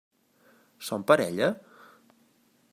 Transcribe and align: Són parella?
Són 0.87 1.05
parella? 1.13 1.51